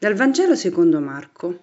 [0.00, 1.58] Dal Vangelo secondo Marco.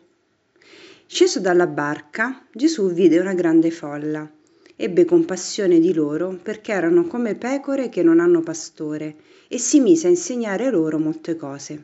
[1.05, 4.29] Sceso dalla barca, Gesù vide una grande folla.
[4.75, 9.16] Ebbe compassione di loro perché erano come pecore che non hanno pastore
[9.48, 11.81] e si mise a insegnare loro molte cose.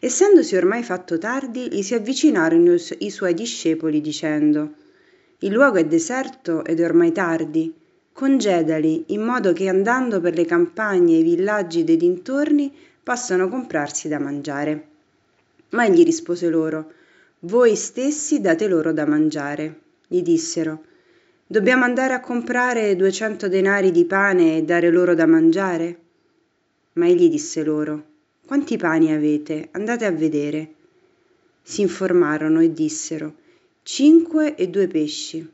[0.00, 4.72] Essendosi ormai fatto tardi, gli si avvicinarono i suoi discepoli dicendo
[5.40, 7.74] Il luogo è deserto ed è ormai tardi.
[8.14, 14.08] Congedali in modo che andando per le campagne e i villaggi dei dintorni possano comprarsi
[14.08, 14.96] da mangiare.
[15.70, 16.92] Ma egli rispose loro,
[17.40, 19.80] Voi stessi date loro da mangiare.
[20.06, 20.84] Gli dissero,
[21.46, 25.98] Dobbiamo andare a comprare duecento denari di pane e dare loro da mangiare?
[26.94, 28.04] Ma egli disse loro,
[28.46, 29.68] Quanti pani avete?
[29.72, 30.72] Andate a vedere.
[31.62, 33.34] Si informarono e dissero,
[33.82, 35.46] Cinque e due pesci.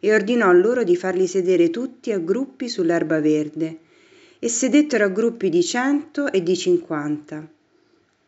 [0.00, 3.78] E ordinò loro di farli sedere tutti a gruppi sull'erba verde.
[4.38, 7.46] E sedettero a gruppi di cento e di cinquanta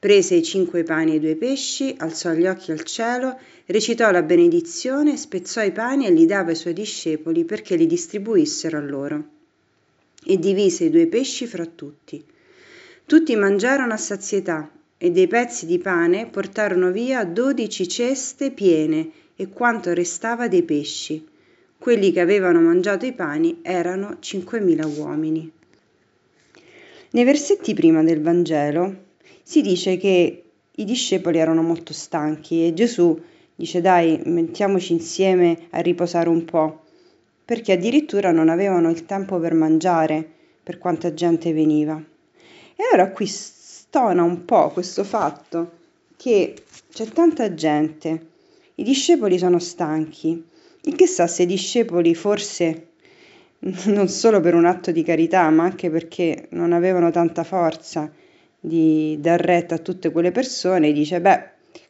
[0.07, 4.23] prese i cinque pani e i due pesci, alzò gli occhi al cielo, recitò la
[4.23, 9.25] benedizione, spezzò i pani e li dava ai suoi discepoli perché li distribuissero a loro.
[10.25, 12.23] E divise i due pesci fra tutti.
[13.05, 19.49] Tutti mangiarono a sazietà e dei pezzi di pane portarono via dodici ceste piene e
[19.49, 21.27] quanto restava dei pesci.
[21.77, 25.51] Quelli che avevano mangiato i pani erano cinquemila uomini.
[27.11, 29.06] Nei versetti prima del Vangelo
[29.48, 33.16] si dice che i discepoli erano molto stanchi e Gesù
[33.55, 36.80] dice dai, mettiamoci insieme a riposare un po',
[37.44, 40.28] perché addirittura non avevano il tempo per mangiare
[40.61, 41.94] per quanta gente veniva.
[41.94, 45.70] E allora qui stona un po' questo fatto
[46.16, 46.56] che
[46.91, 48.27] c'è tanta gente,
[48.75, 50.44] i discepoli sono stanchi,
[50.81, 52.88] che sa se i discepoli forse
[53.60, 58.10] non solo per un atto di carità, ma anche perché non avevano tanta forza,
[58.66, 61.43] di dar retta a tutte quelle persone, dice beh,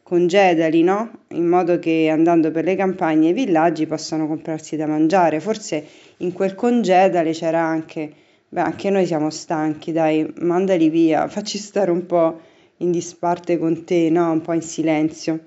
[0.03, 1.21] congedali, no?
[1.29, 5.39] In modo che andando per le campagne e i villaggi possano comprarsi da mangiare.
[5.39, 5.83] Forse
[6.17, 8.11] in quel congedale c'era anche,
[8.47, 12.39] beh, anche noi siamo stanchi, dai, mandali via, facci stare un po'
[12.77, 14.31] in disparte con te, no?
[14.31, 15.39] Un po' in silenzio.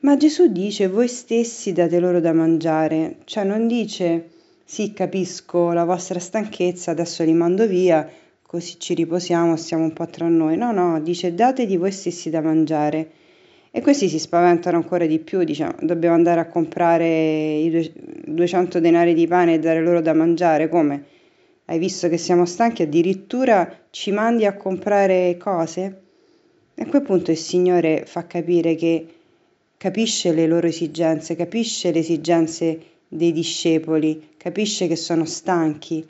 [0.00, 4.28] Ma Gesù dice voi stessi date loro da mangiare, cioè non dice
[4.66, 8.06] sì capisco la vostra stanchezza, adesso li mando via,
[8.54, 10.56] così ci riposiamo, stiamo un po' tra noi.
[10.56, 13.10] No, no, dice date di voi stessi da mangiare.
[13.72, 17.92] E questi si spaventano ancora di più, diciamo, dobbiamo andare a comprare i
[18.26, 21.04] 200 denari di pane e dare loro da mangiare, come?
[21.64, 26.02] Hai visto che siamo stanchi, addirittura ci mandi a comprare cose?
[26.76, 29.06] E a quel punto il Signore fa capire che
[29.76, 36.06] capisce le loro esigenze, capisce le esigenze dei discepoli, capisce che sono stanchi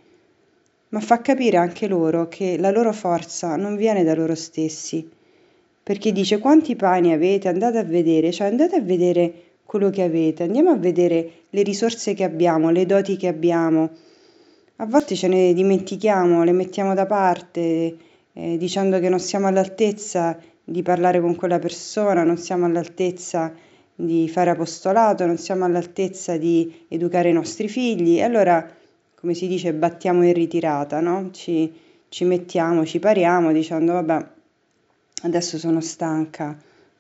[0.94, 5.10] ma fa capire anche loro che la loro forza non viene da loro stessi,
[5.82, 9.32] perché dice quanti pani avete, andate a vedere, cioè andate a vedere
[9.64, 13.90] quello che avete, andiamo a vedere le risorse che abbiamo, le doti che abbiamo.
[14.76, 17.96] A volte ce ne dimentichiamo, le mettiamo da parte,
[18.32, 23.52] eh, dicendo che non siamo all'altezza di parlare con quella persona, non siamo all'altezza
[23.96, 28.20] di fare apostolato, non siamo all'altezza di educare i nostri figli.
[28.20, 28.82] Allora
[29.24, 31.30] come si dice, battiamo in ritirata, no?
[31.32, 31.72] Ci,
[32.10, 34.26] ci mettiamo, ci pariamo dicendo, vabbè,
[35.22, 36.54] adesso sono stanca,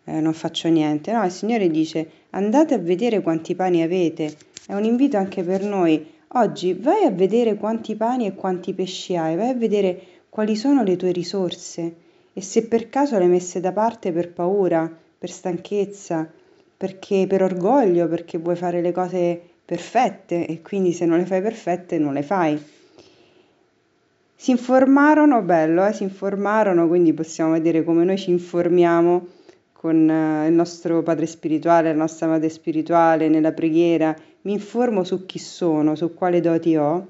[0.04, 1.12] eh, non faccio niente.
[1.12, 4.38] No, il Signore dice, andate a vedere quanti pani avete.
[4.66, 6.12] È un invito anche per noi.
[6.28, 10.82] Oggi vai a vedere quanti pani e quanti pesci hai, vai a vedere quali sono
[10.82, 11.94] le tue risorse
[12.32, 16.26] e se per caso le hai messe da parte per paura, per stanchezza,
[16.74, 21.40] perché per orgoglio, perché vuoi fare le cose perfette e quindi se non le fai
[21.40, 22.62] perfette non le fai.
[24.36, 25.92] Si informarono, bello, eh?
[25.92, 29.26] si informarono, quindi possiamo vedere come noi ci informiamo
[29.72, 35.24] con eh, il nostro padre spirituale, la nostra madre spirituale, nella preghiera, mi informo su
[35.24, 37.06] chi sono, su quale doti ho,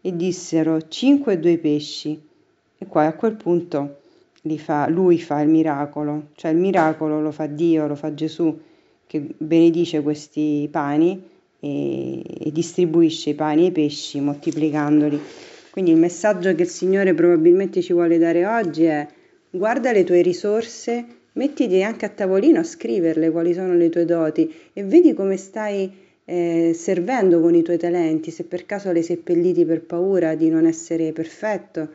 [0.00, 2.20] e dissero cinque e due pesci.
[2.78, 3.96] E poi a quel punto
[4.56, 8.56] fa, lui fa il miracolo, cioè il miracolo lo fa Dio, lo fa Gesù,
[9.04, 15.20] che benedice questi pani e, e distribuisce i pani e i pesci moltiplicandoli.
[15.70, 19.06] Quindi il messaggio che il Signore probabilmente ci vuole dare oggi è
[19.50, 24.52] guarda le tue risorse, mettiti anche a tavolino a scriverle quali sono le tue doti
[24.72, 25.90] e vedi come stai
[26.24, 30.66] eh, servendo con i tuoi talenti, se per caso le seppelliti per paura di non
[30.66, 31.88] essere perfetto,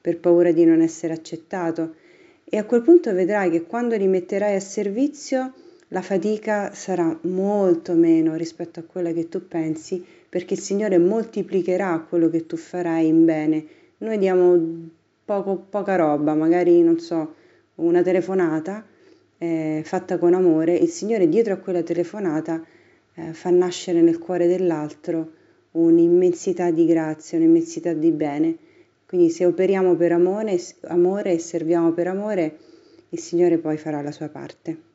[0.00, 1.94] per paura di non essere accettato.
[2.44, 5.52] E a quel punto vedrai che quando li metterai a servizio
[5.88, 12.04] la fatica sarà molto meno rispetto a quella che tu pensi, perché il Signore moltiplicherà
[12.08, 13.64] quello che tu farai in bene.
[13.98, 14.88] Noi diamo
[15.24, 17.34] poco, poca roba, magari non so,
[17.76, 18.84] una telefonata,
[19.38, 22.64] eh, fatta con amore, il Signore dietro a quella telefonata
[23.14, 25.32] eh, fa nascere nel cuore dell'altro
[25.72, 28.56] un'immensità di grazia, un'immensità di bene.
[29.06, 32.58] Quindi se operiamo per amore, amore e serviamo per amore,
[33.10, 34.94] il Signore poi farà la sua parte.